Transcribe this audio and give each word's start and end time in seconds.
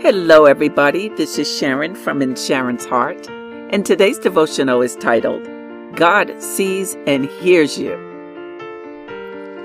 Hello, 0.00 0.44
everybody. 0.44 1.08
This 1.08 1.38
is 1.38 1.50
Sharon 1.58 1.94
from 1.94 2.20
In 2.20 2.36
Sharon's 2.36 2.84
Heart, 2.84 3.30
and 3.30 3.84
today's 3.84 4.18
devotional 4.18 4.82
is 4.82 4.94
titled 4.94 5.42
God 5.96 6.30
Sees 6.40 6.94
and 7.06 7.24
Hears 7.24 7.78
You. 7.78 7.96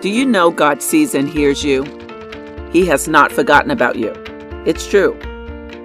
Do 0.02 0.10
you 0.10 0.26
know 0.26 0.50
God 0.50 0.82
sees 0.82 1.16
and 1.16 1.28
hears 1.28 1.66
you? 1.66 1.84
He 2.72 2.86
has 2.86 3.10
not 3.10 3.34
forgotten 3.34 3.72
about 3.72 3.98
you. 3.98 4.14
It's 4.66 4.88
true. 4.88 5.20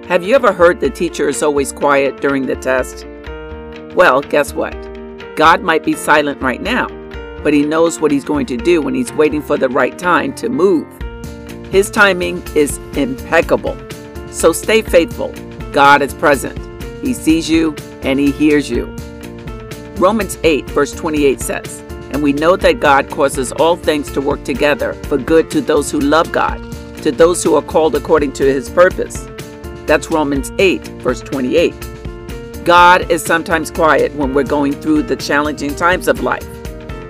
Have 0.07 0.23
you 0.23 0.33
ever 0.33 0.53
heard 0.53 0.79
the 0.79 0.89
teacher 0.89 1.27
is 1.27 1.43
always 1.43 1.73
quiet 1.73 2.21
during 2.21 2.45
the 2.45 2.55
test? 2.55 3.05
Well, 3.97 4.21
guess 4.21 4.53
what? 4.53 4.71
God 5.35 5.61
might 5.61 5.83
be 5.83 5.93
silent 5.93 6.41
right 6.41 6.61
now, 6.61 6.87
but 7.43 7.53
He 7.53 7.65
knows 7.65 7.99
what 7.99 8.11
He's 8.11 8.23
going 8.23 8.45
to 8.45 8.55
do 8.55 8.81
when 8.81 8.95
He's 8.95 9.11
waiting 9.11 9.41
for 9.41 9.57
the 9.57 9.67
right 9.67 9.99
time 9.99 10.33
to 10.35 10.47
move. 10.47 10.87
His 11.69 11.91
timing 11.91 12.41
is 12.55 12.77
impeccable. 12.95 13.77
So 14.37 14.53
stay 14.53 14.83
faithful. 14.83 15.33
God 15.71 16.03
is 16.03 16.13
present. 16.13 16.59
He 17.01 17.15
sees 17.15 17.49
you 17.49 17.75
and 18.03 18.19
He 18.19 18.29
hears 18.29 18.69
you. 18.69 18.95
Romans 19.95 20.37
8, 20.43 20.69
verse 20.69 20.93
28 20.93 21.41
says, 21.41 21.79
And 22.11 22.21
we 22.21 22.33
know 22.33 22.55
that 22.55 22.79
God 22.79 23.09
causes 23.09 23.51
all 23.53 23.75
things 23.75 24.11
to 24.11 24.21
work 24.21 24.43
together 24.43 24.93
for 25.05 25.17
good 25.17 25.49
to 25.49 25.59
those 25.59 25.89
who 25.89 25.99
love 25.99 26.31
God, 26.31 26.59
to 27.01 27.11
those 27.11 27.43
who 27.43 27.55
are 27.55 27.63
called 27.63 27.95
according 27.95 28.31
to 28.33 28.43
His 28.43 28.69
purpose. 28.69 29.27
That's 29.87 30.11
Romans 30.11 30.51
8, 30.59 30.87
verse 31.01 31.21
28. 31.21 31.73
God 32.63 33.09
is 33.09 33.25
sometimes 33.25 33.71
quiet 33.71 34.13
when 34.13 34.35
we're 34.35 34.43
going 34.43 34.73
through 34.73 35.01
the 35.01 35.15
challenging 35.15 35.75
times 35.75 36.07
of 36.07 36.21
life, 36.21 36.47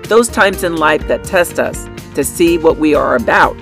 those 0.04 0.28
times 0.28 0.64
in 0.64 0.78
life 0.78 1.06
that 1.08 1.24
test 1.24 1.58
us 1.58 1.90
to 2.14 2.24
see 2.24 2.56
what 2.56 2.78
we 2.78 2.94
are 2.94 3.16
about. 3.16 3.54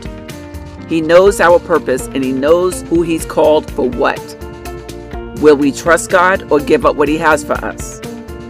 He 0.88 1.00
knows 1.00 1.40
our 1.40 1.58
purpose 1.58 2.06
and 2.06 2.22
He 2.22 2.32
knows 2.32 2.82
who 2.82 3.02
He's 3.02 3.24
called 3.24 3.70
for 3.72 3.88
what. 3.88 4.20
Will 5.40 5.56
we 5.56 5.72
trust 5.72 6.10
God 6.10 6.50
or 6.50 6.60
give 6.60 6.86
up 6.86 6.96
what 6.96 7.08
He 7.08 7.18
has 7.18 7.44
for 7.44 7.54
us? 7.54 8.00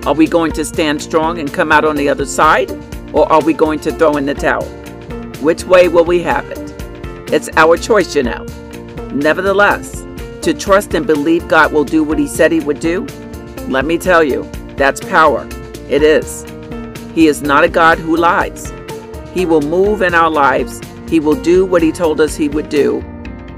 Are 0.06 0.14
we 0.14 0.26
going 0.26 0.52
to 0.52 0.64
stand 0.64 1.00
strong 1.02 1.38
and 1.38 1.52
come 1.52 1.72
out 1.72 1.84
on 1.84 1.96
the 1.96 2.08
other 2.08 2.26
side? 2.26 2.70
Or 3.12 3.30
are 3.32 3.42
we 3.42 3.54
going 3.54 3.80
to 3.80 3.92
throw 3.92 4.16
in 4.18 4.26
the 4.26 4.34
towel? 4.34 4.66
Which 5.40 5.64
way 5.64 5.88
will 5.88 6.04
we 6.04 6.22
have 6.22 6.44
it? 6.50 7.32
It's 7.32 7.48
our 7.56 7.76
choice, 7.76 8.14
you 8.14 8.22
know. 8.22 8.44
Nevertheless, 9.14 10.06
to 10.42 10.52
trust 10.52 10.94
and 10.94 11.06
believe 11.06 11.48
God 11.48 11.72
will 11.72 11.84
do 11.84 12.04
what 12.04 12.18
He 12.18 12.28
said 12.28 12.52
He 12.52 12.60
would 12.60 12.80
do, 12.80 13.06
let 13.68 13.84
me 13.84 13.96
tell 13.98 14.22
you, 14.22 14.48
that's 14.76 15.00
power. 15.00 15.48
It 15.88 16.02
is. 16.02 16.44
He 17.14 17.28
is 17.28 17.40
not 17.40 17.64
a 17.64 17.68
God 17.68 17.98
who 17.98 18.16
lies. 18.16 18.72
He 19.32 19.46
will 19.46 19.62
move 19.62 20.02
in 20.02 20.14
our 20.14 20.30
lives 20.30 20.80
he 21.08 21.20
will 21.20 21.40
do 21.40 21.64
what 21.64 21.82
He 21.82 21.92
told 21.92 22.20
us 22.20 22.36
He 22.36 22.48
would 22.48 22.68
do 22.68 22.98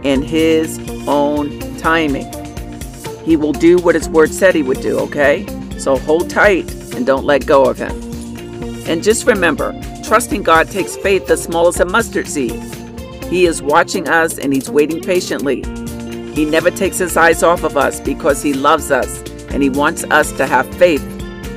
in 0.03 0.23
His 0.23 0.79
own 1.09 1.59
timing. 1.79 2.33
He 3.25 3.37
will 3.37 3.53
do 3.53 3.79
what 3.79 3.95
His 3.95 4.09
Word 4.09 4.33
said 4.33 4.55
He 4.55 4.63
would 4.63 4.81
do, 4.81 4.99
okay? 5.01 5.47
So 5.79 5.97
hold 5.97 6.29
tight 6.29 6.71
and 6.95 7.07
don't 7.07 7.25
let 7.25 7.47
go 7.47 7.65
of 7.65 7.79
Him. 7.79 7.91
And 8.87 9.03
just 9.03 9.27
remember, 9.27 9.79
trusting 10.05 10.43
God 10.43 10.71
takes 10.71 10.97
faith 10.97 11.27
the 11.27 11.37
small 11.37 11.69
as 11.69 11.81
a 11.81 11.85
mustard 11.85 12.29
seed. 12.29 12.63
He 13.25 13.47
is 13.47 13.63
watching 13.63 14.09
us 14.09 14.39
and 14.39 14.53
He's 14.53 14.71
waiting 14.71 15.01
patiently. 15.01 15.63
He 16.35 16.45
never 16.45 16.71
takes 16.71 16.99
His 16.99 17.17
eyes 17.17 17.43
off 17.43 17.65
of 17.65 17.77
us 17.77 18.01
because 18.01 18.43
He 18.43 18.53
loves 18.53 18.91
us 18.91 19.23
and 19.51 19.63
He 19.63 19.71
wants 19.71 20.05
us 20.05 20.33
to 20.33 20.47
have 20.47 20.73
faith 20.77 21.05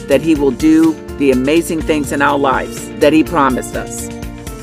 that 0.08 0.22
He 0.22 0.36
will 0.36 0.52
do 0.52 0.94
the 1.18 1.32
amazing 1.32 1.82
things 1.82 2.12
in 2.12 2.22
our 2.22 2.38
lives 2.38 2.90
that 3.00 3.14
He 3.14 3.24
promised 3.24 3.76
us. 3.76 4.21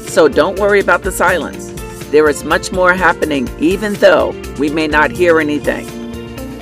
So 0.09 0.27
don't 0.27 0.59
worry 0.59 0.81
about 0.81 1.03
the 1.03 1.13
silence. 1.13 1.69
There 2.11 2.29
is 2.29 2.43
much 2.43 2.73
more 2.73 2.95
happening 2.95 3.49
even 3.61 3.93
though 3.95 4.31
we 4.59 4.71
may 4.71 4.89
not 4.89 5.11
hear 5.11 5.39
anything. 5.39 5.87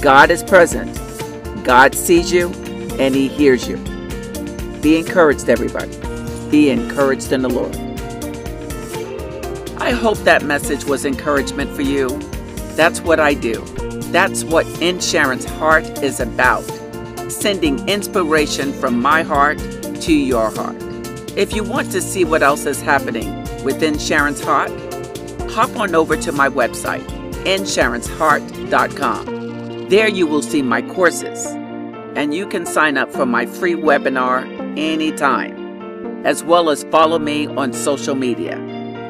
God 0.00 0.30
is 0.30 0.42
present. 0.42 0.92
God 1.64 1.94
sees 1.94 2.33
you 2.33 2.50
and 2.98 3.14
He 3.14 3.28
hears 3.28 3.69
you. 3.69 3.77
Be 4.83 4.98
encouraged, 4.98 5.48
everybody. 5.48 5.96
Be 6.51 6.70
encouraged 6.70 7.33
in 7.33 7.42
the 7.42 7.48
Lord. 7.48 7.74
I 9.80 9.92
hope 9.92 10.18
that 10.18 10.42
message 10.42 10.84
was 10.84 11.05
encouragement 11.05 11.70
for 11.70 11.83
you. 11.83 12.08
That's 12.74 13.01
what 13.01 13.20
I 13.20 13.34
do. 13.34 13.64
That's 14.11 14.42
what 14.45 14.67
In 14.83 14.98
Sharon's 15.01 15.45
Heart 15.45 16.02
is 16.02 16.18
about. 16.18 16.64
Sending 17.30 17.89
inspiration 17.89 18.73
from 18.73 19.01
my 19.01 19.23
heart 19.23 19.58
to 20.02 20.13
your 20.13 20.51
heart. 20.51 20.86
If 21.36 21.55
you 21.55 21.63
want 21.63 21.92
to 21.92 22.01
see 22.01 22.24
what 22.24 22.42
else 22.42 22.64
is 22.64 22.80
happening 22.80 23.45
within 23.63 23.98
Sharon's 23.98 24.41
Heart, 24.41 24.70
hop 25.51 25.77
on 25.77 25.95
over 25.95 26.17
to 26.17 26.33
my 26.33 26.48
website, 26.48 27.05
insharonsheart.com. 27.45 29.89
There 29.91 30.08
you 30.08 30.27
will 30.27 30.41
see 30.41 30.63
my 30.63 30.80
courses, 30.80 31.45
and 32.17 32.35
you 32.35 32.48
can 32.48 32.64
sign 32.64 32.96
up 32.96 33.13
for 33.13 33.27
my 33.27 33.45
free 33.45 33.75
webinar 33.75 34.46
anytime, 34.79 36.25
as 36.25 36.42
well 36.42 36.70
as 36.70 36.85
follow 36.85 37.19
me 37.19 37.48
on 37.48 37.75
social 37.75 38.14
media. 38.14 38.57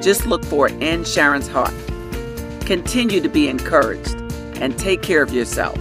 Just 0.02 0.26
look 0.26 0.44
for 0.44 0.66
In 0.66 1.04
Sharon's 1.04 1.46
Heart. 1.46 1.74
Continue 2.62 3.20
to 3.20 3.28
be 3.28 3.46
encouraged 3.46 4.16
and 4.60 4.76
take 4.76 5.00
care 5.00 5.22
of 5.22 5.32
yourself. 5.32 5.78